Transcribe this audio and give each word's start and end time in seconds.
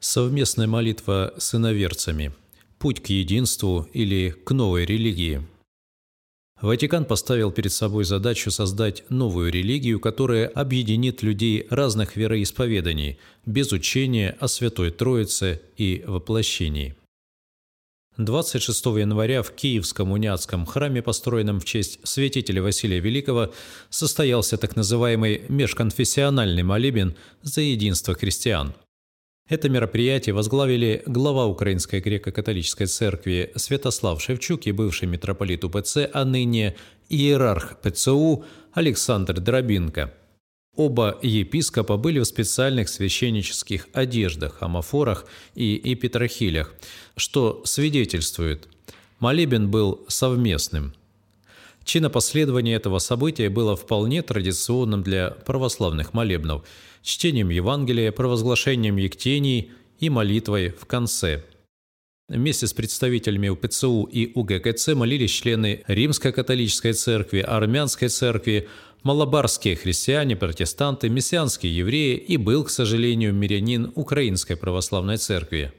Совместная 0.00 0.66
молитва 0.66 1.34
с 1.36 1.54
иноверцами. 1.54 2.32
Путь 2.78 3.02
к 3.02 3.08
единству 3.08 3.86
или 3.92 4.30
к 4.30 4.50
новой 4.52 4.86
религии. 4.86 5.46
Ватикан 6.62 7.04
поставил 7.04 7.52
перед 7.52 7.70
собой 7.70 8.04
задачу 8.04 8.50
создать 8.50 9.04
новую 9.10 9.52
религию, 9.52 10.00
которая 10.00 10.48
объединит 10.48 11.22
людей 11.22 11.66
разных 11.68 12.16
вероисповеданий, 12.16 13.18
без 13.44 13.72
учения 13.72 14.38
о 14.40 14.48
Святой 14.48 14.90
Троице 14.90 15.60
и 15.76 16.02
воплощении. 16.06 16.94
26 18.16 18.86
января 18.86 19.42
в 19.42 19.50
Киевском 19.52 20.12
униатском 20.12 20.64
храме, 20.64 21.02
построенном 21.02 21.60
в 21.60 21.66
честь 21.66 22.00
святителя 22.04 22.62
Василия 22.62 23.00
Великого, 23.00 23.52
состоялся 23.90 24.56
так 24.56 24.76
называемый 24.76 25.42
межконфессиональный 25.50 26.62
молебен 26.62 27.16
за 27.42 27.60
единство 27.60 28.14
христиан– 28.14 28.72
это 29.50 29.68
мероприятие 29.68 30.32
возглавили 30.32 31.02
глава 31.06 31.46
Украинской 31.46 32.00
греко-католической 32.00 32.86
церкви 32.86 33.50
Святослав 33.56 34.22
Шевчук 34.22 34.66
и 34.66 34.72
бывший 34.72 35.08
митрополит 35.08 35.64
УПЦ, 35.64 36.08
а 36.12 36.24
ныне 36.24 36.76
иерарх 37.08 37.80
ПЦУ 37.80 38.44
Александр 38.72 39.40
Дробинко. 39.40 40.14
Оба 40.76 41.18
епископа 41.20 41.96
были 41.96 42.20
в 42.20 42.24
специальных 42.26 42.88
священнических 42.88 43.88
одеждах, 43.92 44.58
амофорах 44.60 45.26
и 45.56 45.80
эпитрахилях, 45.94 46.72
что 47.16 47.62
свидетельствует, 47.64 48.68
молебен 49.18 49.70
был 49.70 50.04
совместным– 50.08 50.94
Чинопоследование 51.82 52.76
этого 52.76 52.98
события 52.98 53.48
было 53.48 53.74
вполне 53.74 54.22
традиционным 54.22 55.02
для 55.02 55.30
православных 55.30 56.12
молебнов– 56.12 56.62
чтением 57.02 57.50
Евангелия, 57.50 58.12
провозглашением 58.12 58.96
Ектений 58.96 59.70
и 59.98 60.10
молитвой 60.10 60.70
в 60.70 60.86
конце. 60.86 61.44
Вместе 62.28 62.66
с 62.66 62.72
представителями 62.72 63.48
УПЦУ 63.48 64.04
и 64.04 64.32
УГКЦ 64.34 64.88
молились 64.88 65.32
члены 65.32 65.82
Римской 65.88 66.32
католической 66.32 66.92
церкви, 66.92 67.40
Армянской 67.40 68.08
церкви, 68.08 68.68
малабарские 69.02 69.74
христиане, 69.74 70.36
протестанты, 70.36 71.08
мессианские 71.08 71.76
евреи 71.76 72.16
и 72.16 72.36
был, 72.36 72.64
к 72.64 72.70
сожалению, 72.70 73.34
мирянин 73.34 73.90
Украинской 73.96 74.54
православной 74.54 75.16
церкви. 75.16 75.72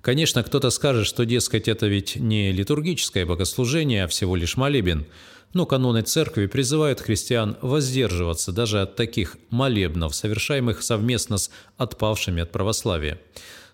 Конечно, 0.00 0.42
кто-то 0.42 0.70
скажет, 0.70 1.06
что, 1.06 1.24
дескать, 1.24 1.68
это 1.68 1.86
ведь 1.86 2.16
не 2.16 2.50
литургическое 2.50 3.24
богослужение, 3.24 4.04
а 4.04 4.08
всего 4.08 4.34
лишь 4.34 4.56
молебен– 4.56 5.06
но 5.52 5.66
каноны 5.66 6.02
церкви 6.02 6.46
призывают 6.46 7.00
христиан 7.00 7.56
воздерживаться 7.60 8.52
даже 8.52 8.80
от 8.80 8.96
таких 8.96 9.36
молебнов, 9.50 10.14
совершаемых 10.14 10.82
совместно 10.82 11.38
с 11.38 11.50
отпавшими 11.76 12.42
от 12.42 12.52
православия. 12.52 13.20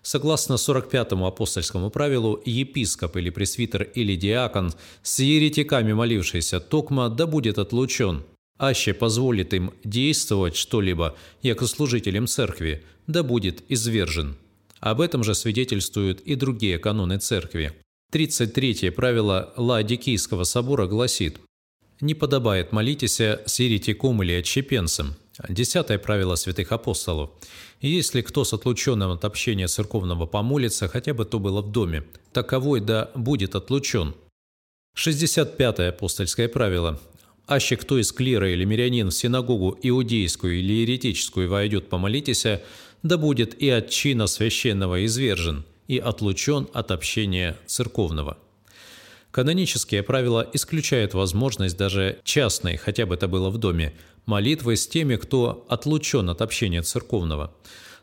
Согласно 0.01 0.53
45-му 0.53 1.25
апостольскому 1.25 1.89
правилу, 1.89 2.41
епископ 2.45 3.17
или 3.17 3.29
пресвитер 3.29 3.83
или 3.83 4.15
диакон 4.15 4.73
с 5.03 5.19
еретиками 5.19 5.93
молившийся 5.93 6.59
токма 6.59 7.09
да 7.09 7.27
будет 7.27 7.59
отлучен, 7.59 8.23
аще 8.57 8.93
позволит 8.93 9.53
им 9.53 9.73
действовать 9.83 10.55
что-либо, 10.55 11.15
яко 11.41 11.67
служителям 11.67 12.27
церкви, 12.27 12.83
да 13.07 13.23
будет 13.23 13.63
извержен. 13.69 14.35
Об 14.79 15.01
этом 15.01 15.23
же 15.23 15.35
свидетельствуют 15.35 16.21
и 16.21 16.35
другие 16.35 16.79
каноны 16.79 17.17
церкви. 17.17 17.73
33-е 18.13 18.91
правило 18.91 19.53
Ладикийского 19.57 20.45
собора 20.45 20.87
гласит 20.87 21.39
не 22.01 22.13
подобает 22.13 22.71
молитесь 22.71 23.19
с 23.19 23.59
еретиком 23.59 24.23
или 24.23 24.33
отщепенцем. 24.33 25.15
Десятое 25.47 25.97
правило 25.99 26.35
святых 26.35 26.71
апостолов. 26.71 27.31
Если 27.81 28.21
кто 28.21 28.43
с 28.43 28.53
отлученным 28.53 29.11
от 29.11 29.23
общения 29.23 29.67
церковного 29.67 30.25
помолится, 30.25 30.87
хотя 30.89 31.13
бы 31.13 31.23
то 31.25 31.39
было 31.39 31.61
в 31.61 31.71
доме, 31.71 32.03
таковой 32.33 32.81
да 32.81 33.09
будет 33.15 33.55
отлучен. 33.55 34.15
65-е 34.97 35.89
апостольское 35.89 36.49
правило. 36.49 36.99
Аще 37.47 37.77
кто 37.77 37.97
из 37.97 38.11
клира 38.11 38.51
или 38.51 38.65
мирянин 38.65 39.07
в 39.07 39.13
синагогу 39.13 39.77
иудейскую 39.81 40.59
или 40.59 40.73
еретическую 40.73 41.49
войдет 41.49 41.87
помолитесь, 41.89 42.45
да 43.01 43.17
будет 43.17 43.59
и 43.61 43.69
от 43.69 43.89
чина 43.89 44.27
священного 44.27 45.05
извержен, 45.05 45.63
и 45.87 45.97
отлучен 45.97 46.67
от 46.73 46.91
общения 46.91 47.57
церковного. 47.65 48.37
Канонические 49.31 50.01
правила 50.01 50.49
исключают 50.53 51.13
возможность 51.13 51.77
даже 51.77 52.19
частной, 52.23 52.77
хотя 52.77 53.05
бы 53.05 53.13
это 53.13 53.27
было 53.27 53.49
в 53.49 53.57
доме, 53.57 53.93
молитвы 54.25 54.75
с 54.75 54.87
теми, 54.87 55.17
кто 55.17 55.65
отлучен 55.69 56.29
от 56.29 56.41
общения 56.41 56.81
церковного. 56.81 57.53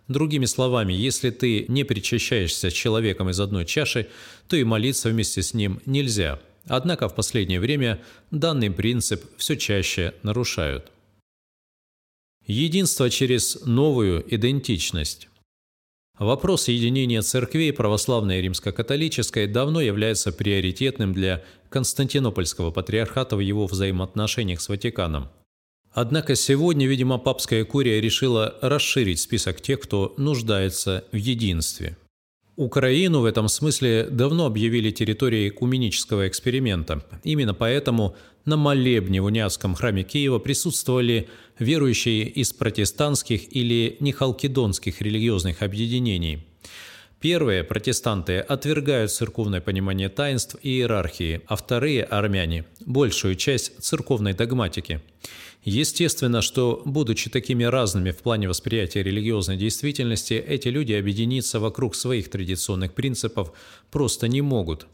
Другими 0.06 0.44
словами, 0.44 0.92
если 0.92 1.30
ты 1.30 1.64
не 1.66 1.82
причащаешься 1.82 2.70
человеком 2.70 3.28
из 3.30 3.40
одной 3.40 3.64
чаши, 3.64 4.06
то 4.46 4.56
и 4.56 4.62
молиться 4.62 5.08
вместе 5.08 5.42
с 5.42 5.52
ним 5.52 5.80
нельзя. 5.84 6.38
Однако 6.68 7.08
в 7.08 7.14
последнее 7.14 7.58
время 7.58 8.00
данный 8.30 8.70
принцип 8.70 9.24
все 9.36 9.56
чаще 9.56 10.14
нарушают. 10.22 10.92
Единство 12.46 13.10
через 13.10 13.64
новую 13.64 14.24
идентичность. 14.32 15.28
Вопрос 16.18 16.68
единения 16.68 17.20
церквей 17.20 17.72
православной 17.72 18.38
и 18.38 18.42
римско-католической 18.42 19.46
давно 19.46 19.80
является 19.82 20.32
приоритетным 20.32 21.12
для 21.12 21.42
Константинопольского 21.68 22.70
патриархата 22.70 23.36
в 23.36 23.40
его 23.40 23.66
взаимоотношениях 23.66 24.60
с 24.60 24.68
Ватиканом. 24.68 25.28
Однако 25.92 26.34
сегодня, 26.34 26.86
видимо, 26.86 27.18
папская 27.18 27.64
курия 27.64 28.00
решила 28.00 28.54
расширить 28.62 29.20
список 29.20 29.60
тех, 29.60 29.80
кто 29.80 30.14
нуждается 30.16 31.04
в 31.12 31.16
единстве– 31.16 31.96
Украину 32.56 33.20
в 33.20 33.26
этом 33.26 33.48
смысле 33.48 34.08
давно 34.10 34.46
объявили 34.46 34.90
территорией 34.90 35.50
куменического 35.50 36.26
эксперимента. 36.26 37.04
Именно 37.22 37.52
поэтому 37.52 38.16
на 38.46 38.56
молебне 38.56 39.20
в 39.20 39.26
униатском 39.26 39.74
храме 39.74 40.02
Киева 40.02 40.38
присутствовали 40.38 41.28
верующие 41.58 42.26
из 42.26 42.52
протестантских 42.54 43.54
или 43.54 43.98
нехалкидонских 44.00 45.02
религиозных 45.02 45.60
объединений. 45.60 46.46
Первые, 47.20 47.64
протестанты, 47.64 48.38
отвергают 48.38 49.10
церковное 49.10 49.60
понимание 49.60 50.08
таинств 50.08 50.56
и 50.62 50.78
иерархии, 50.78 51.42
а 51.46 51.56
вторые, 51.56 52.04
армяне, 52.04 52.64
большую 52.84 53.34
часть 53.34 53.82
церковной 53.82 54.32
догматики– 54.32 55.02
Естественно, 55.66 56.42
что, 56.42 56.80
будучи 56.84 57.28
такими 57.28 57.64
разными 57.64 58.12
в 58.12 58.18
плане 58.18 58.48
восприятия 58.48 59.02
религиозной 59.02 59.56
действительности, 59.56 60.34
эти 60.34 60.68
люди 60.68 60.92
объединиться 60.92 61.58
вокруг 61.58 61.96
своих 61.96 62.30
традиционных 62.30 62.94
принципов 62.94 63.50
просто 63.90 64.28
не 64.28 64.42
могут. 64.42 64.86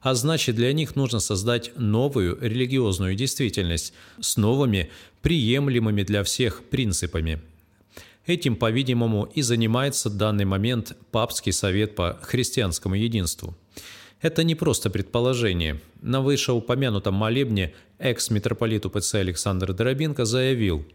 А 0.00 0.14
значит, 0.14 0.56
для 0.56 0.72
них 0.72 0.96
нужно 0.96 1.20
создать 1.20 1.72
новую 1.76 2.38
религиозную 2.40 3.14
действительность 3.14 3.92
с 4.20 4.36
новыми, 4.36 4.90
приемлемыми 5.22 6.02
для 6.02 6.24
всех 6.24 6.64
принципами. 6.64 7.40
Этим, 8.26 8.56
по-видимому, 8.56 9.24
и 9.34 9.42
занимается 9.42 10.08
в 10.08 10.16
данный 10.16 10.44
момент 10.44 10.96
Папский 11.10 11.52
совет 11.52 11.94
по 11.94 12.18
христианскому 12.22 12.94
единству– 12.94 13.56
это 14.20 14.44
не 14.44 14.54
просто 14.54 14.90
предположение. 14.90 15.80
На 16.02 16.20
вышеупомянутом 16.20 17.14
молебне 17.14 17.72
экс-митрополит 17.98 18.84
УПЦ 18.84 19.14
Александр 19.16 19.72
Доробенко 19.72 20.24
заявил– 20.24 20.84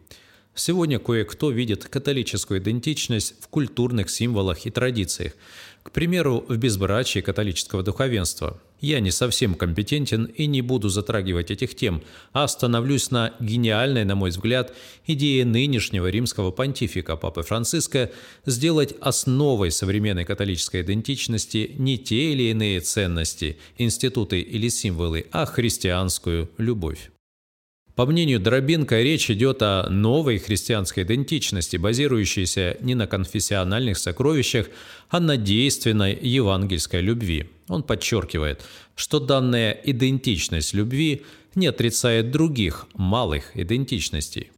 Сегодня 0.57 0.99
кое-кто 0.99 1.51
видит 1.51 1.83
католическую 1.83 2.61
идентичность 2.61 3.35
в 3.41 3.49
культурных 3.49 4.09
символах 4.09 4.65
и 4.65 4.71
традициях, 4.71 5.33
к 5.85 5.91
примеру, 5.91 6.43
в 6.49 6.57
безбрачии 6.57 7.19
католического 7.19 7.83
духовенства. 7.83 8.59
Я 8.81 8.99
не 8.99 9.11
совсем 9.11 9.53
компетентен 9.53 10.25
и 10.25 10.47
не 10.47 10.63
буду 10.63 10.89
затрагивать 10.89 11.51
этих 11.51 11.75
тем, 11.75 12.01
а 12.33 12.45
остановлюсь 12.45 13.11
на 13.11 13.35
гениальной, 13.39 14.03
на 14.03 14.15
мой 14.15 14.31
взгляд, 14.31 14.73
идее 15.05 15.45
нынешнего 15.45 16.09
римского 16.09 16.49
понтифика 16.49 17.15
Папы 17.15 17.43
Франциска 17.43 18.11
сделать 18.47 18.95
основой 18.99 19.69
современной 19.69 20.25
католической 20.25 20.81
идентичности 20.81 21.75
не 21.77 21.99
те 21.99 22.33
или 22.33 22.49
иные 22.49 22.79
ценности, 22.79 23.59
институты 23.77 24.39
или 24.41 24.69
символы, 24.69 25.27
а 25.31 25.45
христианскую 25.45 26.49
любовь. 26.57 27.11
По 27.95 28.05
мнению 28.05 28.41
Дробинка, 28.41 29.01
речь 29.01 29.31
идет 29.31 29.61
о 29.61 29.89
новой 29.89 30.37
христианской 30.37 31.03
идентичности, 31.03 31.77
базирующейся 31.77 32.77
не 32.81 32.93
на 32.93 33.07
конфессиональных 33.07 33.97
сокровищах, 33.97 34.67
а 35.07 35.21
на 35.21 35.37
действенной 35.37 36.13
евангельской 36.13 36.99
любви. 36.99 37.49
Он 37.69 37.83
подчеркивает, 37.83 38.65
что 38.95 39.21
данная 39.21 39.71
идентичность 39.71 40.73
любви 40.73 41.23
не 41.55 41.67
отрицает 41.67 42.31
других 42.31 42.85
малых 42.95 43.55
идентичностей. 43.55 44.51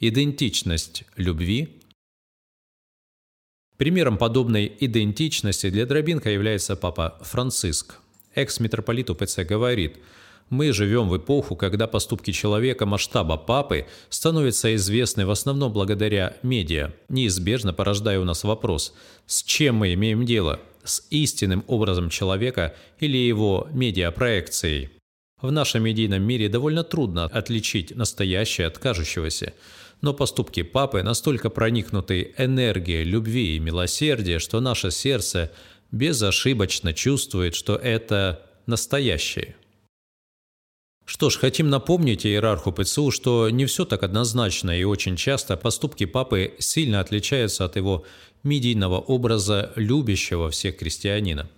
Идентичность 0.00 1.04
любви 1.16 1.80
Примером 3.78 4.18
подобной 4.18 4.72
идентичности 4.80 5.68
для 5.68 5.84
Дробинка 5.86 6.30
является 6.30 6.76
папа 6.76 7.18
Франциск. 7.22 7.96
Экс-митрополит 8.34 9.08
УПЦ 9.10 9.40
говорит– 9.40 9.96
Мы 10.50 10.72
живем 10.72 11.08
в 11.08 11.16
эпоху, 11.16 11.56
когда 11.56 11.86
поступки 11.86 12.30
человека 12.30 12.86
масштаба 12.86 13.36
папы 13.36 13.86
становятся 14.10 14.74
известны 14.74 15.26
в 15.26 15.30
основном 15.30 15.72
благодаря 15.72 16.36
медиа, 16.42 16.92
неизбежно 17.08 17.72
порождая 17.72 18.20
у 18.20 18.24
нас 18.24 18.44
вопрос, 18.44 18.94
с 19.26 19.42
чем 19.42 19.76
мы 19.76 19.94
имеем 19.94 20.26
дело, 20.26 20.60
с 20.84 21.06
истинным 21.10 21.64
образом 21.66 22.10
человека 22.10 22.74
или 23.00 23.16
его 23.16 23.68
медиапроекцией. 23.72 24.90
В 25.40 25.50
нашем 25.50 25.84
медийном 25.84 26.22
мире 26.22 26.48
довольно 26.48 26.84
трудно 26.84 27.24
отличить 27.24 27.96
настоящее 27.96 28.66
от 28.66 28.78
кажущегося, 28.78 29.54
но 30.00 30.12
поступки 30.12 30.62
папы 30.62 31.02
настолько 31.02 31.48
проникнуты 31.48 32.34
энергией 32.36 33.04
любви 33.04 33.56
и 33.56 33.60
милосердия, 33.60 34.38
что 34.38 34.60
наше 34.60 34.90
сердце 34.90 35.50
безошибочно 35.90 36.92
чувствует, 36.92 37.54
что 37.54 37.76
это 37.76 38.42
настоящее. 38.66 39.56
Что 41.04 41.28
ж, 41.28 41.36
хотим 41.36 41.68
напомнить 41.68 42.24
иерарху 42.24 42.72
ПЦУ, 42.72 43.10
что 43.10 43.50
не 43.50 43.66
все 43.66 43.84
так 43.84 44.02
однозначно 44.02 44.78
и 44.78 44.84
очень 44.84 45.16
часто 45.16 45.56
поступки 45.56 46.06
папы 46.06 46.54
сильно 46.58 47.00
отличаются 47.00 47.66
от 47.66 47.76
его 47.76 48.04
медийного 48.42 48.98
образа 49.00 49.72
любящего 49.76 50.50
всех 50.50 50.78
крестьянина. 50.78 51.48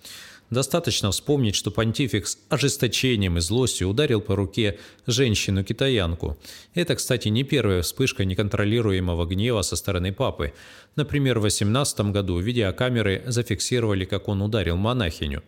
Достаточно 0.50 1.10
вспомнить, 1.10 1.56
что 1.56 1.72
понтифик 1.72 2.28
с 2.28 2.38
ожесточением 2.48 3.36
и 3.36 3.40
злостью 3.40 3.88
ударил 3.88 4.20
по 4.20 4.36
руке 4.36 4.78
женщину-китаянку. 5.06 6.38
Это, 6.74 6.94
кстати, 6.94 7.28
не 7.28 7.42
первая 7.42 7.82
вспышка 7.82 8.24
неконтролируемого 8.24 9.26
гнева 9.26 9.62
со 9.62 9.74
стороны 9.74 10.12
папы. 10.12 10.52
Например, 10.94 11.40
в 11.40 11.42
18 11.42 12.12
году 12.12 12.38
видеокамеры 12.38 13.24
зафиксировали, 13.26 14.04
как 14.04 14.28
он 14.28 14.40
ударил 14.40 14.76
монахиню. 14.76 15.42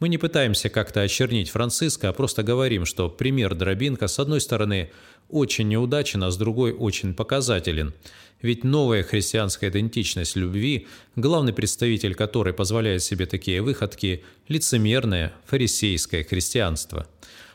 Мы 0.00 0.08
не 0.08 0.18
пытаемся 0.18 0.68
как-то 0.68 1.00
очернить 1.00 1.50
Франциска, 1.50 2.10
а 2.10 2.12
просто 2.12 2.42
говорим, 2.42 2.84
что 2.84 3.08
пример 3.08 3.54
Дробинка, 3.54 4.08
с 4.08 4.18
одной 4.18 4.40
стороны, 4.40 4.90
очень 5.28 5.68
неудачен, 5.68 6.22
а 6.24 6.30
с 6.30 6.36
другой 6.36 6.72
очень 6.72 7.14
показателен. 7.14 7.94
Ведь 8.42 8.62
новая 8.62 9.02
христианская 9.02 9.70
идентичность 9.70 10.36
любви, 10.36 10.86
главный 11.16 11.52
представитель 11.52 12.14
которой 12.14 12.52
позволяет 12.52 13.02
себе 13.02 13.26
такие 13.26 13.62
выходки, 13.62 14.22
лицемерное 14.48 15.32
фарисейское 15.46 16.24
христианство. 16.24 17.06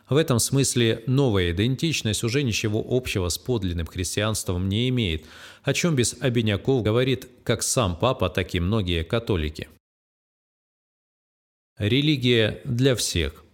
В 0.10 0.18
этом 0.18 0.40
смысле 0.40 1.04
новая 1.06 1.52
идентичность 1.52 2.24
уже 2.24 2.42
ничего 2.42 2.84
общего 2.88 3.30
с 3.30 3.38
подлинным 3.38 3.86
христианством 3.86 4.68
не 4.68 4.90
имеет, 4.90 5.26
о 5.62 5.74
чем 5.74 5.96
без 5.96 6.16
обиняков 6.20 6.82
говорит 6.82 7.28
как 7.44 7.62
сам 7.62 7.96
папа, 7.96 8.30
так 8.30 8.56
и 8.56 8.60
многие 8.60 9.04
католики. 9.04 9.70
Религия 11.78 12.62
для 12.66 12.96
всех– 12.96 13.44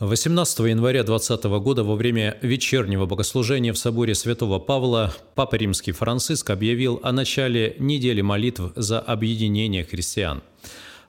18 0.00 0.60
января 0.60 1.02
2020 1.02 1.44
года 1.60 1.82
во 1.82 1.96
время 1.96 2.38
вечернего 2.40 3.06
богослужения 3.06 3.72
в 3.72 3.78
соборе 3.78 4.14
Святого 4.14 4.60
Павла 4.60 5.12
Папа 5.34 5.56
Римский 5.56 5.90
Франциск 5.90 6.50
объявил 6.50 7.00
о 7.02 7.10
начале 7.10 7.74
недели 7.80 8.20
молитв 8.20 8.60
за 8.76 9.00
объединение 9.00 9.82
христиан. 9.82 10.44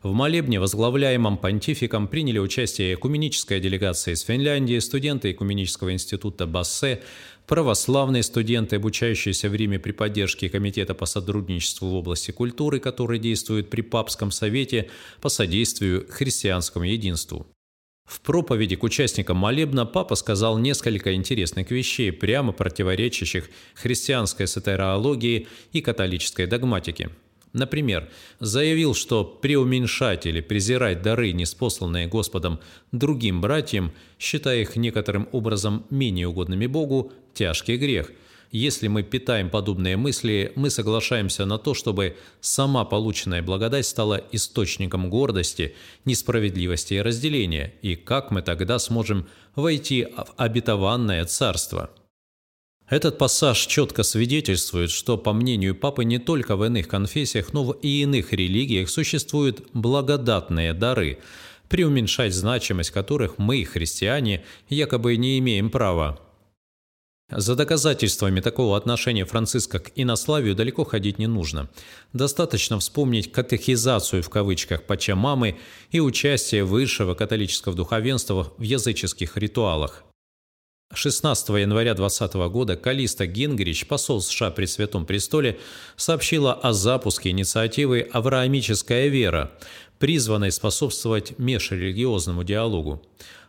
В 0.02 0.14
молебне, 0.14 0.60
возглавляемом 0.60 1.38
понтификом, 1.38 2.08
приняли 2.08 2.40
участие 2.40 2.96
экуменическая 2.96 3.60
делегация 3.60 4.16
из 4.16 4.22
Финляндии, 4.22 4.80
студенты 4.80 5.30
Экуменического 5.30 5.94
института 5.94 6.48
Бассе, 6.48 7.04
православные 7.46 8.24
студенты, 8.24 8.78
обучающиеся 8.78 9.50
в 9.50 9.56
Риме 9.56 9.78
при 9.78 9.92
поддержке 9.92 10.50
Комитета 10.50 10.96
по 10.96 11.06
сотрудничеству 11.06 11.90
в 11.90 11.94
области 11.94 12.32
культуры, 12.32 12.80
который 12.80 13.20
действует 13.20 13.70
при 13.70 13.82
Папском 13.82 14.32
Совете 14.32 14.90
по 15.22 15.30
содействию 15.30 16.08
христианскому 16.10 16.86
единству. 16.86 17.46
В 18.10 18.22
проповеди 18.22 18.76
к 18.76 18.82
участникам 18.82 19.38
молебна 19.38 19.86
папа 19.86 20.16
сказал 20.16 20.58
несколько 20.58 21.14
интересных 21.14 21.70
вещей, 21.70 22.12
прямо 22.12 22.52
противоречащих 22.52 23.52
христианской 23.76 24.48
сатерологии 24.48 25.48
и 25.74 25.82
католической 25.82 26.48
догматике. 26.48 27.12
Например, 27.54 28.10
заявил, 28.40 28.96
что 28.96 29.24
преуменьшать 29.24 30.26
или 30.26 30.42
презирать 30.42 31.04
дары, 31.04 31.34
неспосланные 31.34 32.08
Господом 32.08 32.60
другим 32.92 33.42
братьям, 33.42 33.92
считая 34.18 34.62
их 34.62 34.76
некоторым 34.76 35.30
образом 35.32 35.86
менее 35.92 36.28
угодными 36.28 36.66
Богу, 36.66 37.14
тяжкий 37.36 37.78
грех– 37.78 38.12
если 38.52 38.88
мы 38.88 39.04
питаем 39.04 39.50
подобные 39.50 39.96
мысли, 39.96 40.52
мы 40.56 40.70
соглашаемся 40.70 41.46
на 41.46 41.58
то, 41.58 41.74
чтобы 41.74 42.18
сама 42.42 42.84
полученная 42.84 43.44
благодать 43.44 43.86
стала 43.86 44.24
источником 44.32 45.10
гордости, 45.10 45.76
несправедливости 46.06 46.96
и 46.96 47.02
разделения, 47.02 47.74
и 47.82 47.96
как 47.96 48.32
мы 48.32 48.42
тогда 48.42 48.80
сможем 48.80 49.28
войти 49.56 50.08
в 50.16 50.34
обетованное 50.38 51.26
царство. 51.26 51.92
Этот 52.90 53.20
пассаж 53.20 53.68
четко 53.68 54.02
свидетельствует, 54.02 54.90
что, 54.90 55.16
по 55.16 55.32
мнению 55.32 55.76
Папы, 55.76 56.04
не 56.04 56.18
только 56.18 56.56
в 56.56 56.66
иных 56.66 56.88
конфессиях, 56.88 57.54
но 57.54 57.72
и 57.74 58.02
иных 58.02 58.34
религиях 58.34 58.90
существуют 58.90 59.68
благодатные 59.74 60.74
дары, 60.74 61.20
преуменьшать 61.68 62.34
значимость 62.34 62.90
которых 62.90 63.38
мы, 63.38 63.64
христиане, 63.64 64.44
якобы 64.70 65.16
не 65.18 65.38
имеем 65.38 65.70
права. 65.70 66.20
За 67.32 67.56
доказательствами 67.56 68.40
такого 68.40 68.76
отношения 68.76 69.24
Франциска 69.24 69.80
к 69.80 69.92
инославию 69.96 70.56
далеко 70.56 70.84
ходить 70.84 71.20
не 71.20 71.28
нужно. 71.28 71.70
Достаточно 72.12 72.80
вспомнить 72.80 73.32
катехизацию 73.32 74.24
в 74.24 74.30
кавычках 74.30 74.84
Пачамамы 74.84 75.60
и 75.92 76.00
участие 76.00 76.64
высшего 76.64 77.14
католического 77.14 77.76
духовенства 77.76 78.52
в 78.58 78.64
языческих 78.64 79.38
ритуалах. 79.38 80.04
16 80.92 81.50
января 81.50 81.94
2020 81.94 82.52
года 82.52 82.76
Калиста 82.76 83.28
Гингрич, 83.28 83.86
посол 83.86 84.22
США 84.22 84.50
при 84.50 84.66
Святом 84.66 85.06
Престоле, 85.06 85.60
сообщила 85.96 86.54
о 86.54 86.74
запуске 86.74 87.30
инициативы 87.30 88.10
«Авраамическая 88.12 89.08
вера», 89.08 89.52
призванной 90.00 90.52
способствовать 90.52 91.38
межрелигиозному 91.38 92.44
диалогу. 92.44 93.04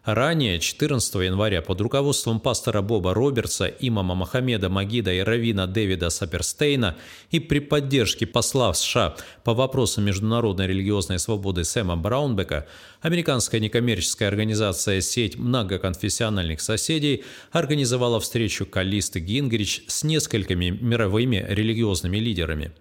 Ранее, 0.05 0.59
14 0.59 1.15
января, 1.17 1.61
под 1.61 1.79
руководством 1.83 2.41
пастора 2.41 2.81
Боба 2.81 3.13
Робертса, 3.13 3.67
имама 3.67 4.15
Мохаммеда 4.15 4.71
Магида 4.71 5.13
и 5.13 5.21
равина 5.21 5.67
Дэвида 5.67 6.09
Саперстейна 6.09 6.97
и 7.31 7.39
при 7.39 7.59
поддержке 7.59 8.27
посла 8.27 8.73
США 8.73 9.15
по 9.45 9.53
вопросам 9.53 10.05
международной 10.05 10.67
религиозной 10.69 11.19
свободы 11.19 11.65
Сэма 11.65 11.97
Браунбека, 11.99 12.67
американская 13.03 13.61
некоммерческая 13.61 14.31
организация 14.31 15.03
«Сеть 15.03 15.37
многоконфессиональных 15.37 16.63
соседей» 16.63 17.25
организовала 17.53 18.21
встречу 18.21 18.65
Калисты 18.65 19.21
Гингрич 19.21 19.83
с 19.87 20.03
несколькими 20.03 20.71
мировыми 20.71 21.45
религиозными 21.47 22.17
лидерами. 22.17 22.73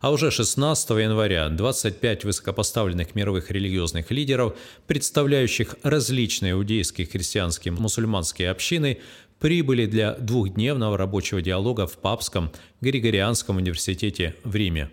А 0.00 0.12
уже 0.12 0.30
16 0.30 0.90
января 0.90 1.48
25 1.48 2.24
высокопоставленных 2.24 3.16
мировых 3.16 3.50
религиозных 3.50 4.12
лидеров, 4.12 4.56
представляющих 4.86 5.74
различные 5.82 6.52
иудейские, 6.52 7.06
христианские, 7.08 7.72
мусульманские 7.72 8.50
общины, 8.50 9.00
прибыли 9.40 9.86
для 9.86 10.14
двухдневного 10.14 10.96
рабочего 10.96 11.42
диалога 11.42 11.88
в 11.88 11.98
Папском 11.98 12.52
Григорианском 12.80 13.56
университете 13.56 14.36
в 14.44 14.54
Риме. 14.54 14.90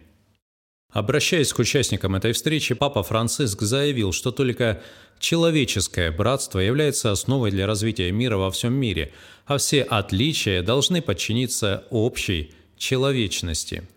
Обращаясь 0.92 1.54
к 1.54 1.60
участникам 1.60 2.16
этой 2.16 2.32
встречи, 2.32 2.74
Папа 2.74 3.04
Франциск 3.04 3.62
заявил, 3.62 4.12
что 4.12 4.32
только 4.32 4.82
человеческое 5.20 6.12
братство 6.12 6.60
является 6.60 7.12
основой 7.12 7.52
для 7.52 7.68
развития 7.68 8.12
мира 8.12 8.38
во 8.38 8.50
всем 8.50 8.74
мире, 8.74 9.12
а 9.46 9.58
все 9.58 9.84
отличия 9.84 10.64
должны 10.64 11.04
подчиниться 11.04 11.84
общей 11.92 12.54
человечности– 12.78 13.84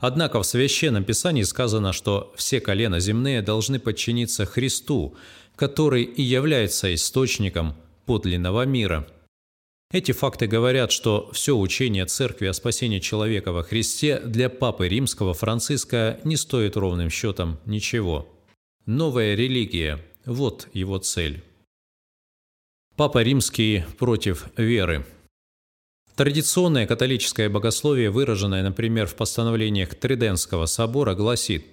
Однако 0.00 0.40
в 0.40 0.46
Священном 0.46 1.04
Писании 1.04 1.42
сказано, 1.42 1.92
что 1.92 2.32
все 2.34 2.60
колена 2.60 3.00
земные 3.00 3.42
должны 3.42 3.78
подчиниться 3.78 4.46
Христу, 4.46 5.14
который 5.56 6.02
и 6.04 6.22
является 6.22 6.92
источником 6.94 7.76
подлинного 8.06 8.64
мира. 8.64 9.06
Эти 9.92 10.12
факты 10.12 10.46
говорят, 10.46 10.90
что 10.90 11.30
все 11.32 11.56
учение 11.56 12.06
Церкви 12.06 12.46
о 12.46 12.54
спасении 12.54 13.00
человека 13.00 13.52
во 13.52 13.62
Христе 13.62 14.20
для 14.20 14.48
Папы 14.48 14.88
Римского 14.88 15.34
Франциска 15.34 16.18
не 16.24 16.36
стоит 16.36 16.76
ровным 16.76 17.10
счетом 17.10 17.58
ничего. 17.66 18.26
Новая 18.86 19.34
религия– 19.34 20.00
вот 20.24 20.68
его 20.72 20.98
цель. 20.98 21.42
Папа 22.96 23.22
Римский 23.22 23.84
против 23.98 24.46
веры– 24.56 25.04
Традиционное 26.16 26.86
католическое 26.86 27.48
богословие, 27.48 28.10
выраженное, 28.10 28.62
например, 28.62 29.06
в 29.06 29.14
постановлениях 29.14 29.94
Триденского 29.94 30.66
собора, 30.66 31.14
гласит 31.14 31.64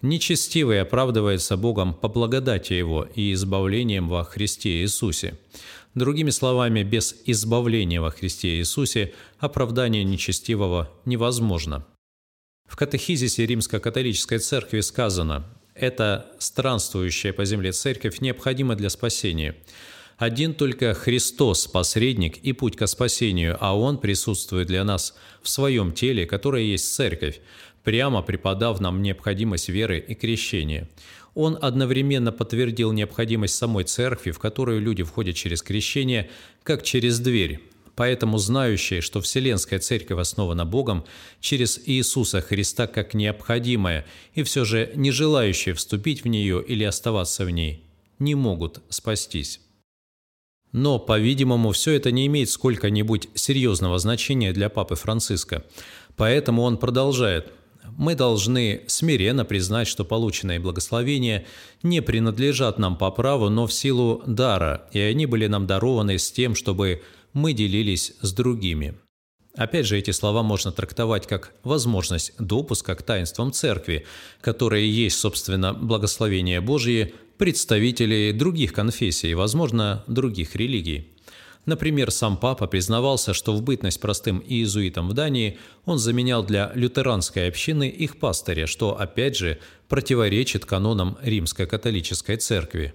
«Нечестивый 0.00 0.80
оправдывается 0.80 1.56
Богом 1.56 1.94
по 1.94 2.08
благодати 2.08 2.72
Его 2.72 3.06
и 3.14 3.32
избавлением 3.32 4.08
во 4.08 4.24
Христе 4.24 4.82
Иисусе». 4.82 5.38
Другими 5.94 6.30
словами, 6.30 6.82
без 6.82 7.14
избавления 7.26 8.00
во 8.00 8.10
Христе 8.10 8.56
Иисусе 8.56 9.12
оправдание 9.38 10.04
нечестивого 10.04 10.90
невозможно. 11.04 11.86
В 12.66 12.76
катехизисе 12.76 13.44
Римско-католической 13.44 14.38
церкви 14.38 14.80
сказано 14.80 15.44
эта 15.74 16.32
странствующая 16.38 17.34
по 17.34 17.44
земле 17.44 17.72
церковь 17.72 18.20
необходима 18.20 18.74
для 18.74 18.88
спасения. 18.88 19.54
Один 20.22 20.54
только 20.54 20.94
Христос– 20.94 21.66
посредник 21.72 22.38
и 22.38 22.52
путь 22.52 22.76
ко 22.76 22.86
спасению, 22.86 23.56
а 23.58 23.76
Он 23.76 23.98
присутствует 23.98 24.68
для 24.68 24.84
нас 24.84 25.16
в 25.42 25.48
Своем 25.48 25.90
теле, 25.90 26.26
которое 26.26 26.62
есть 26.62 26.94
церковь, 26.94 27.40
прямо 27.82 28.22
преподав 28.22 28.78
нам 28.78 29.02
необходимость 29.02 29.68
веры 29.68 29.98
и 29.98 30.14
крещения. 30.14 30.88
Он 31.34 31.58
одновременно 31.60 32.30
подтвердил 32.30 32.92
необходимость 32.92 33.56
самой 33.56 33.82
церкви, 33.82 34.30
в 34.30 34.38
которую 34.38 34.80
люди 34.80 35.02
входят 35.02 35.34
через 35.34 35.60
крещение, 35.60 36.30
как 36.62 36.84
через 36.84 37.18
дверь, 37.18 37.58
Поэтому 37.96 38.38
знающие, 38.38 39.00
что 39.00 39.20
Вселенская 39.20 39.80
Церковь 39.80 40.20
основана 40.20 40.64
Богом 40.64 41.04
через 41.40 41.80
Иисуса 41.84 42.40
Христа 42.40 42.86
как 42.86 43.14
необходимое, 43.14 44.06
и 44.34 44.44
все 44.44 44.64
же 44.64 44.92
не 44.94 45.10
желающие 45.10 45.74
вступить 45.74 46.22
в 46.22 46.28
нее 46.28 46.64
или 46.64 46.84
оставаться 46.84 47.44
в 47.44 47.50
ней, 47.50 47.82
не 48.20 48.36
могут 48.36 48.82
спастись. 48.88 49.58
Но, 50.72 50.98
по-видимому, 50.98 51.72
все 51.72 51.92
это 51.92 52.10
не 52.10 52.26
имеет 52.26 52.48
сколько-нибудь 52.48 53.28
серьезного 53.34 53.98
значения 53.98 54.52
для 54.52 54.70
Папы 54.70 54.94
Франциска. 54.94 55.64
Поэтому 56.16 56.62
он 56.62 56.78
продолжает. 56.78 57.52
Мы 57.98 58.14
должны 58.14 58.84
смиренно 58.86 59.44
признать, 59.44 59.86
что 59.86 60.04
полученные 60.04 60.60
благословения 60.60 61.44
не 61.82 62.00
принадлежат 62.00 62.78
нам 62.78 62.96
по 62.96 63.10
праву, 63.10 63.50
но 63.50 63.66
в 63.66 63.72
силу 63.72 64.22
дара, 64.26 64.88
и 64.92 65.00
они 65.00 65.26
были 65.26 65.46
нам 65.46 65.66
дарованы 65.66 66.18
с 66.18 66.32
тем, 66.32 66.54
чтобы 66.54 67.02
мы 67.34 67.52
делились 67.52 68.14
с 68.22 68.32
другими. 68.32 68.94
Опять 69.54 69.86
же, 69.86 69.98
эти 69.98 70.10
слова 70.12 70.42
можно 70.42 70.72
трактовать 70.72 71.26
как 71.26 71.52
возможность 71.62 72.32
допуска 72.38 72.94
к 72.94 73.02
таинствам 73.02 73.52
Церкви, 73.52 74.06
которые 74.40 74.90
есть, 74.90 75.18
собственно, 75.18 75.74
благословение 75.74 76.62
Божие 76.62 77.12
представителей 77.42 78.32
других 78.32 78.72
конфессий, 78.72 79.34
возможно, 79.34 80.04
других 80.06 80.54
религий. 80.54 81.08
Например, 81.66 82.12
сам 82.12 82.36
папа 82.36 82.68
признавался, 82.68 83.34
что 83.34 83.52
в 83.52 83.62
бытность 83.62 84.00
простым 84.00 84.40
иезуитом 84.46 85.08
в 85.08 85.12
Дании 85.12 85.58
он 85.84 85.98
заменял 85.98 86.44
для 86.44 86.70
лютеранской 86.76 87.48
общины 87.48 87.88
их 87.88 88.20
пастыря, 88.20 88.68
что, 88.68 88.96
опять 88.96 89.36
же, 89.36 89.58
противоречит 89.88 90.66
канонам 90.66 91.18
Римской 91.20 91.66
католической 91.66 92.36
церкви. 92.36 92.94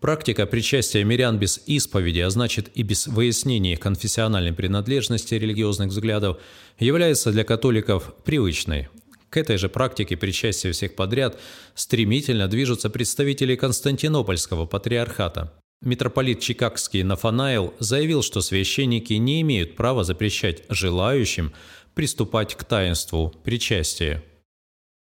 Практика 0.00 0.46
причастия 0.46 1.04
мирян 1.04 1.38
без 1.38 1.62
исповеди, 1.66 2.18
а 2.18 2.30
значит 2.30 2.72
и 2.74 2.82
без 2.82 3.06
выяснения 3.06 3.76
конфессиональной 3.76 4.52
принадлежности 4.52 5.36
религиозных 5.36 5.90
взглядов, 5.90 6.38
является 6.80 7.30
для 7.30 7.44
католиков 7.44 8.16
привычной. 8.24 8.88
К 9.30 9.36
этой 9.36 9.56
же 9.58 9.68
практике 9.68 10.16
причастия 10.16 10.72
всех 10.72 10.96
подряд 10.96 11.38
стремительно 11.74 12.48
движутся 12.48 12.90
представители 12.90 13.54
Константинопольского 13.54 14.66
патриархата. 14.66 15.52
Митрополит 15.82 16.40
Чикагский 16.40 17.04
Нафанаил 17.04 17.72
заявил, 17.78 18.22
что 18.22 18.42
священники 18.42 19.14
не 19.14 19.40
имеют 19.40 19.76
права 19.76 20.04
запрещать 20.04 20.64
желающим 20.68 21.52
приступать 21.94 22.54
к 22.54 22.64
таинству 22.64 23.32
причастия. 23.44 24.22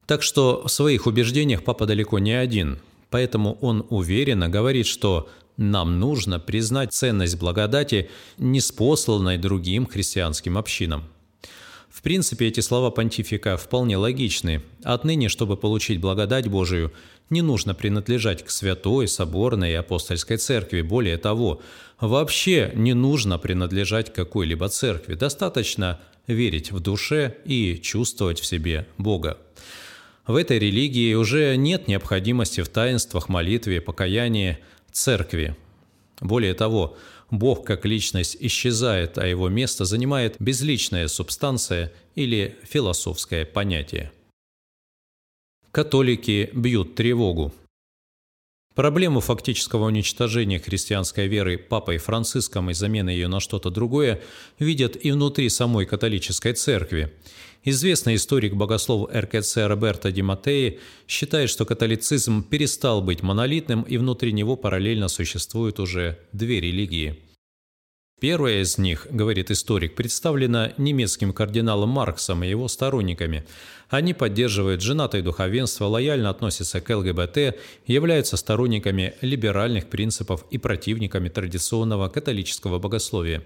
Так 0.04 0.22
что 0.22 0.62
в 0.66 0.68
своих 0.70 1.06
убеждениях 1.06 1.62
папа 1.62 1.87
далеко 1.87 2.18
не 2.18 2.32
один. 2.32 2.80
Поэтому 3.10 3.56
он 3.60 3.87
уверенно 3.88 4.48
говорит, 4.48 4.87
что 4.87 5.28
нам 5.56 5.98
нужно 6.00 6.38
признать 6.38 6.92
ценность 6.92 7.38
благодати, 7.38 8.10
неспосланной 8.37 9.38
другим 9.38 9.87
христианским 9.87 10.58
общинам. 10.58 11.04
В 11.90 12.02
принципе, 12.02 12.47
эти 12.47 12.61
слова 12.61 12.90
понтифика 12.90 13.57
вполне 13.57 13.97
логичны. 13.97 14.62
Отныне, 14.83 15.28
чтобы 15.28 15.57
получить 15.57 16.00
благодать 16.00 16.49
Божию, 16.49 16.92
не 17.30 17.42
нужно 17.42 17.75
принадлежать 17.75 18.45
к 18.45 18.50
святой, 18.50 19.09
соборной 19.09 19.73
и 19.73 19.75
апостольской 19.75 20.37
церкви. 20.37 20.83
Более 20.83 21.16
того, 21.16 21.61
вообще 22.00 22.73
не 22.75 22.95
нужно 22.95 23.38
принадлежать 23.38 24.12
какой-либо 24.12 24.68
церкви. 24.68 25.14
Достаточно 25.14 26.00
верить 26.26 26.73
в 26.73 26.80
душе 26.80 27.37
и 27.45 27.78
чувствовать 27.83 28.40
в 28.40 28.47
себе 28.47 28.87
Бога. 28.99 29.38
В 30.26 30.37
этой 30.37 30.59
религии 30.59 31.14
уже 31.14 31.57
нет 31.57 31.88
необходимости 31.88 32.61
в 32.61 32.68
таинствах, 32.68 33.30
молитве, 33.30 33.80
покаянии, 33.80 34.59
церкви. 34.92 35.57
Более 36.21 36.52
того, 36.52 36.97
Бог 37.30 37.66
как 37.66 37.85
личность 37.85 38.37
исчезает, 38.40 39.18
а 39.18 39.26
его 39.26 39.49
место 39.49 39.85
занимает 39.85 40.37
безличная 40.38 41.08
субстанция 41.08 41.92
или 42.14 42.56
философское 42.64 43.44
понятие. 43.44 44.12
Католики 45.70 46.50
бьют 46.54 46.94
тревогу. 46.94 47.52
Проблему 48.78 49.18
фактического 49.18 49.87
уничтожения 49.87 50.61
христианской 50.61 51.26
веры 51.26 51.58
Папой 51.58 51.99
Франциском 51.99 52.70
и 52.70 52.75
замены 52.75 53.11
ее 53.11 53.26
на 53.26 53.40
что-то 53.40 53.70
другое 53.70 54.20
видят 54.61 54.97
и 55.04 55.11
внутри 55.11 55.49
самой 55.49 55.85
католической 55.85 56.52
церкви– 56.52 57.12
Известный 57.64 58.14
историк-богослов 58.14 59.11
РКЦ 59.12 59.56
Роберто 59.66 60.12
Ди 60.12 60.23
Матеи 60.23 60.78
считает, 61.08 61.50
что 61.50 61.66
католицизм 61.66 62.44
перестал 62.44 63.02
быть 63.02 63.25
монолитным, 63.25 63.82
и 63.82 63.99
внутри 63.99 64.32
него 64.32 64.54
параллельно 64.54 65.08
существуют 65.08 65.80
уже 65.80 66.20
две 66.32 66.61
религии– 66.61 67.18
Первая 68.20 68.62
из 68.62 68.78
них, 68.78 69.06
говорит 69.10 69.52
историк, 69.52 69.94
представлена 69.94 70.72
немецким 70.76 71.32
кардиналом 71.32 71.90
Марксом 71.90 72.42
и 72.42 72.48
его 72.48 72.66
сторонниками. 72.66 73.46
Они 73.90 74.12
поддерживают 74.12 74.82
женатое 74.82 75.22
духовенство, 75.22 75.84
лояльно 75.84 76.28
относятся 76.28 76.80
к 76.80 76.90
ЛГБТ, 76.90 77.56
являются 77.87 78.37
сторонниками 78.37 79.14
либеральных 79.20 79.88
принципов 79.88 80.44
и 80.50 80.58
противниками 80.58 81.28
традиционного 81.28 82.08
католического 82.08 82.80
богословия. 82.80 83.44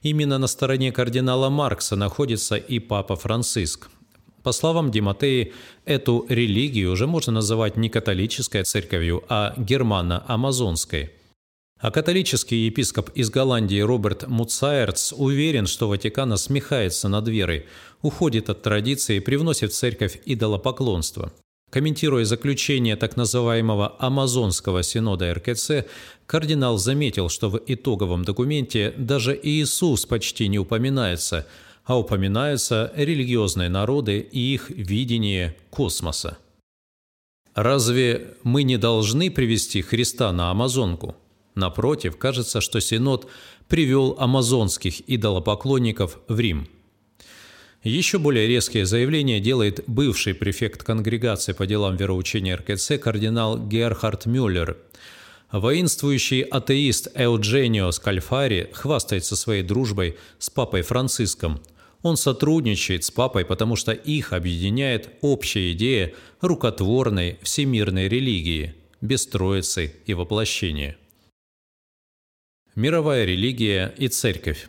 Именно 0.00 0.38
на 0.38 0.46
стороне 0.46 0.90
кардинала 0.90 1.50
Маркса 1.50 1.94
находится 1.94 2.56
и 2.56 2.78
папа 2.78 3.16
Франциск. 3.16 3.90
По 4.42 4.52
словам 4.52 4.90
Диматеи, 4.90 5.52
эту 5.84 6.24
религию 6.30 6.92
уже 6.92 7.06
можно 7.06 7.32
называть 7.32 7.76
не 7.76 7.90
католической 7.90 8.62
церковью, 8.62 9.22
а 9.28 9.52
германо-амазонской– 9.58 11.10
а 11.84 11.90
католический 11.90 12.64
епископ 12.64 13.10
из 13.10 13.28
Голландии 13.28 13.78
Роберт 13.78 14.26
Муцаерц 14.26 15.12
уверен, 15.12 15.66
что 15.66 15.86
Ватикан 15.86 16.30
насмехается 16.30 17.10
над 17.10 17.28
верой, 17.28 17.66
уходит 18.00 18.48
от 18.48 18.62
традиции 18.62 19.16
и 19.16 19.20
привносит 19.20 19.70
в 19.70 19.74
церковь 19.74 20.18
идолопоклонство. 20.24 21.30
Комментируя 21.70 22.24
заключение 22.24 22.96
так 22.96 23.18
называемого 23.18 23.96
Амазонского 23.98 24.82
синода 24.82 25.34
РКЦ, 25.34 25.84
кардинал 26.24 26.78
заметил, 26.78 27.28
что 27.28 27.50
в 27.50 27.60
итоговом 27.66 28.24
документе 28.24 28.94
даже 28.96 29.38
Иисус 29.42 30.06
почти 30.06 30.48
не 30.48 30.58
упоминается, 30.58 31.46
а 31.84 31.98
упоминаются 31.98 32.94
религиозные 32.96 33.68
народы 33.68 34.20
и 34.20 34.54
их 34.54 34.70
видение 34.70 35.54
космоса. 35.68 36.38
Разве 37.54 38.38
мы 38.42 38.62
не 38.62 38.78
должны 38.78 39.30
привести 39.30 39.82
Христа 39.82 40.32
на 40.32 40.50
Амазонку? 40.50 41.14
Напротив, 41.54 42.16
кажется, 42.16 42.60
что 42.60 42.80
Синод 42.80 43.28
привел 43.68 44.16
амазонских 44.18 45.08
идолопоклонников 45.08 46.18
в 46.26 46.38
Рим. 46.38 46.68
Еще 47.84 48.18
более 48.18 48.48
резкие 48.48 48.86
заявления 48.86 49.40
делает 49.40 49.84
бывший 49.86 50.34
префект 50.34 50.82
конгрегации 50.82 51.52
по 51.52 51.66
делам 51.66 51.96
вероучения 51.96 52.56
РКЦ 52.56 52.92
кардинал 53.00 53.58
Герхард 53.58 54.26
Мюллер. 54.26 54.78
Воинствующий 55.52 56.40
атеист 56.40 57.08
Эудженио 57.14 57.90
Скальфари 57.92 58.70
хвастается 58.72 59.36
своей 59.36 59.62
дружбой 59.62 60.16
с 60.38 60.50
папой 60.50 60.82
Франциском. 60.82 61.60
Он 62.02 62.16
сотрудничает 62.16 63.04
с 63.04 63.10
папой, 63.10 63.44
потому 63.44 63.76
что 63.76 63.92
их 63.92 64.32
объединяет 64.32 65.10
общая 65.20 65.72
идея 65.72 66.14
рукотворной 66.40 67.38
всемирной 67.42 68.08
религии, 68.08 68.74
без 69.00 69.26
троицы 69.26 69.94
и 70.06 70.14
воплощения 70.14 70.96
мировая 72.74 73.24
религия 73.24 73.94
и 73.96 74.08
церковь. 74.08 74.68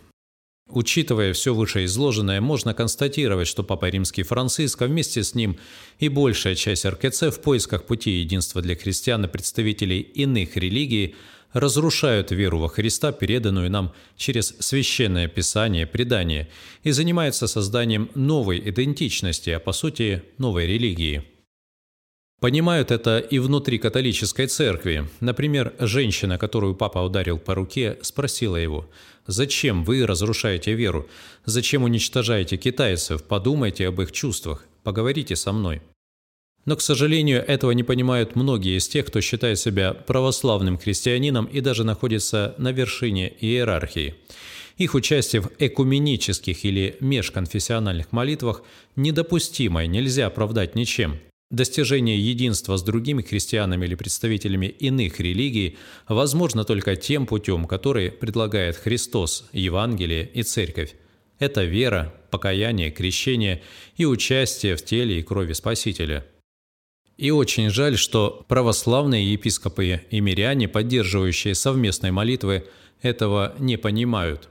Учитывая 0.67 1.33
все 1.33 1.53
вышеизложенное, 1.53 2.41
можно 2.41 2.73
констатировать, 2.73 3.47
что 3.47 3.63
Папа 3.63 3.85
Римский 3.85 4.23
Франциск, 4.23 4.81
а 4.81 4.87
вместе 4.87 5.23
с 5.23 5.35
ним 5.35 5.57
и 5.99 6.09
большая 6.09 6.55
часть 6.55 6.85
РКЦ 6.85 7.23
в 7.23 7.41
поисках 7.41 7.85
пути 7.85 8.11
единства 8.11 8.61
для 8.61 8.75
христиан 8.75 9.25
и 9.25 9.27
представителей 9.27 9.99
иных 9.99 10.57
религий 10.57 11.15
разрушают 11.53 12.31
веру 12.31 12.59
во 12.59 12.67
Христа, 12.67 13.11
переданную 13.11 13.69
нам 13.69 13.93
через 14.17 14.55
священное 14.59 15.27
писание, 15.27 15.85
предание, 15.85 16.49
и 16.83 16.91
занимаются 16.91 17.47
созданием 17.47 18.09
новой 18.15 18.59
идентичности, 18.69 19.51
а 19.51 19.59
по 19.59 19.71
сути 19.71 20.23
новой 20.37 20.65
религии– 20.65 21.23
Понимают 22.41 22.91
это 22.91 23.19
и 23.19 23.39
внутри 23.39 23.77
католической 23.77 24.47
церкви. 24.47 25.07
Например, 25.21 25.73
женщина, 25.79 26.37
которую 26.37 26.75
папа 26.75 26.99
ударил 26.99 27.37
по 27.37 27.55
руке, 27.55 27.97
спросила 28.01 28.57
его, 28.57 28.89
«Зачем 29.25 29.83
вы 29.83 30.05
разрушаете 30.05 30.73
веру? 30.73 31.07
Зачем 31.45 31.83
уничтожаете 31.83 32.57
китайцев? 32.57 33.23
Подумайте 33.23 33.87
об 33.87 34.01
их 34.01 34.11
чувствах. 34.11 34.65
Поговорите 34.83 35.35
со 35.35 35.53
мной». 35.53 35.81
Но, 36.65 36.75
к 36.75 36.81
сожалению, 36.81 37.43
этого 37.47 37.71
не 37.71 37.83
понимают 37.83 38.35
многие 38.35 38.77
из 38.77 38.87
тех, 38.87 39.05
кто 39.05 39.21
считает 39.21 39.59
себя 39.59 39.93
православным 39.93 40.77
христианином 40.77 41.45
и 41.45 41.61
даже 41.61 41.83
находится 41.83 42.55
на 42.57 42.71
вершине 42.71 43.31
иерархии. 43.39 44.15
Их 44.77 44.93
участие 44.93 45.41
в 45.41 45.51
экуменических 45.59 46.65
или 46.65 46.97
межконфессиональных 46.99 48.11
молитвах 48.11 48.61
недопустимо 48.95 49.85
и 49.85 49.87
нельзя 49.87 50.27
оправдать 50.27 50.75
ничем. 50.75 51.19
Достижение 51.55 52.19
единства 52.19 52.75
с 52.75 52.83
другими 52.83 53.21
христианами 53.21 53.85
или 53.85 53.95
представителями 53.95 54.65
иных 54.65 55.21
религий 55.21 55.77
возможно 56.09 56.65
только 56.65 56.97
тем 56.97 57.25
путем, 57.25 57.63
который 57.63 58.11
предлагает 58.11 58.75
Христос, 58.75 59.45
Евангелие 59.53 60.29
и 60.33 60.43
Церковь. 60.43 60.95
Это 61.39 61.63
вера, 61.63 62.13
покаяние, 62.29 62.91
крещение 62.91 63.63
и 63.95 64.03
участие 64.03 64.75
в 64.75 64.83
теле 64.83 65.17
и 65.17 65.23
крови 65.23 65.53
Спасителя. 65.53 66.25
И 67.15 67.31
очень 67.31 67.69
жаль, 67.69 67.97
что 67.97 68.43
православные 68.49 69.31
епископы 69.31 70.01
и 70.11 70.19
миряне, 70.19 70.67
поддерживающие 70.67 71.55
совместные 71.55 72.11
молитвы, 72.11 72.67
этого 73.01 73.55
не 73.59 73.77
понимают. 73.77 74.49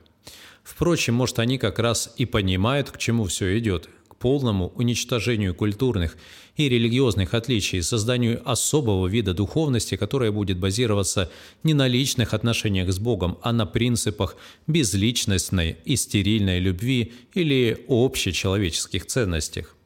Впрочем, 0.62 1.16
может, 1.16 1.38
они 1.38 1.58
как 1.58 1.78
раз 1.78 2.14
и 2.16 2.24
понимают, 2.24 2.90
к 2.90 2.96
чему 2.96 3.26
все 3.26 3.58
идет, 3.58 3.90
полному 4.24 4.72
уничтожению 4.74 5.54
культурных 5.54 6.16
и 6.56 6.68
религиозных 6.68 7.34
отличий, 7.34 7.82
созданию 7.82 8.40
особого 8.44 9.06
вида 9.08 9.34
духовности, 9.34 9.96
которая 9.96 10.30
будет 10.30 10.58
базироваться 10.58 11.30
не 11.62 11.74
на 11.74 11.88
личных 11.88 12.34
отношениях 12.34 12.92
с 12.92 12.98
Богом, 12.98 13.38
а 13.42 13.52
на 13.52 13.66
принципах 13.66 14.36
безличностной 14.66 15.76
и 15.84 15.96
стерильной 15.96 16.60
любви 16.60 17.12
или 17.34 17.84
общечеловеческих 17.88 19.06
ценностях. 19.06 19.76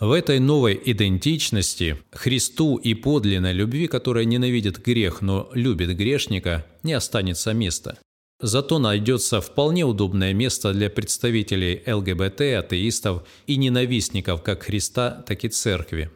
В 0.00 0.12
этой 0.12 0.38
новой 0.40 0.80
идентичности 0.82 1.98
Христу 2.10 2.76
и 2.76 2.94
подлинной 2.94 3.52
любви, 3.52 3.86
которая 3.86 4.24
ненавидит 4.24 4.82
грех, 4.82 5.20
но 5.20 5.50
любит 5.52 5.94
грешника, 5.94 6.66
не 6.82 6.94
останется 6.94 7.52
места. 7.52 7.98
Зато 8.42 8.78
найдется 8.78 9.42
вполне 9.42 9.84
удобное 9.84 10.32
место 10.32 10.72
для 10.72 10.88
представителей 10.88 11.82
ЛГБТ, 11.86 12.40
атеистов 12.58 13.22
и 13.46 13.56
ненавистников 13.56 14.42
как 14.42 14.62
Христа, 14.62 15.22
так 15.26 15.44
и 15.44 15.48
Церкви. 15.48 16.10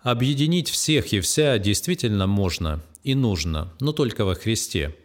Объединить 0.00 0.68
всех 0.68 1.12
и 1.12 1.20
вся 1.20 1.58
действительно 1.58 2.26
можно 2.26 2.82
и 3.04 3.14
нужно, 3.14 3.72
но 3.78 3.92
только 3.92 4.24
во 4.24 4.34
Христе. 4.34 4.96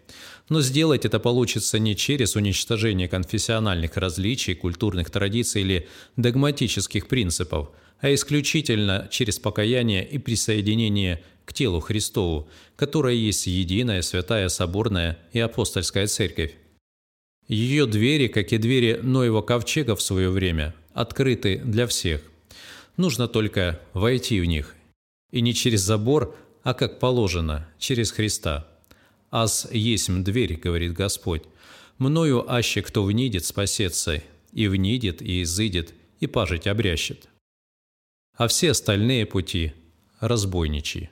Но 0.49 0.61
сделать 0.61 1.05
это 1.05 1.19
получится 1.19 1.77
не 1.77 1.95
через 1.95 2.35
уничтожение 2.35 3.07
конфессиональных 3.07 3.95
различий, 3.95 4.55
культурных 4.55 5.11
традиций 5.11 5.61
или 5.61 5.87
догматических 6.17 7.07
принципов, 7.07 7.69
а 8.01 8.13
исключительно 8.13 9.07
через 9.09 9.39
покаяние 9.39 10.05
и 10.07 10.17
присоединение 10.17 11.23
к 11.45 11.53
телу 11.53 11.79
Христову, 11.79 12.49
которое 12.75 13.15
есть 13.15 13.47
единая, 13.47 14.01
святая, 14.01 14.49
соборная 14.49 15.19
и 15.31 15.39
апостольская 15.39 16.07
церковь. 16.07 16.55
Ее 17.47 17.85
двери, 17.85 18.27
как 18.27 18.53
и 18.53 18.57
двери 18.57 18.99
Ноева 19.01 19.41
ковчега 19.41 19.95
в 19.95 20.01
свое 20.01 20.29
время, 20.29 20.73
открыты 20.93 21.61
для 21.63 21.85
всех. 21.87 22.21
Нужно 22.97 23.27
только 23.27 23.79
войти 23.93 24.39
в 24.39 24.45
них. 24.45 24.75
И 25.31 25.41
не 25.41 25.53
через 25.53 25.81
забор, 25.81 26.35
а 26.63 26.73
как 26.73 26.99
положено, 26.99 27.67
через 27.77 28.11
Христа. 28.11 28.67
«Аз 29.31 29.67
есмь 29.71 30.23
дверь»,— 30.23 30.59
говорит 30.61 30.93
Господь. 30.93 31.43
«Мною 31.97 32.51
аще 32.51 32.81
кто 32.81 33.03
внидит, 33.03 33.45
спасется, 33.45 34.21
и 34.51 34.67
внидит, 34.67 35.21
и 35.21 35.43
изыдет, 35.43 35.93
и 36.19 36.27
пажить 36.27 36.67
обрящет». 36.67 37.30
А 38.35 38.47
все 38.47 38.71
остальные 38.71 39.25
пути 39.25 39.73
разбойничьи. 40.19 41.09